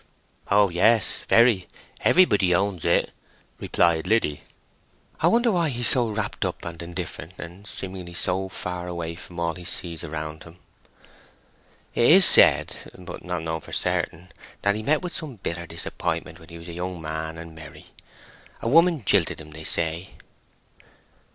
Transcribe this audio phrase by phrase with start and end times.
[0.49, 1.67] "O yes, very.
[1.99, 3.13] Everybody owns it,"
[3.59, 4.41] replied Liddy.
[5.19, 9.13] "I wonder why he is so wrapt up and indifferent, and seemingly so far away
[9.13, 10.57] from all he sees around him."
[11.93, 16.57] "It is said—but not known for certain—that he met with some bitter disappointment when he
[16.57, 17.91] was a young man and merry.
[18.63, 20.13] A woman jilted him, they say."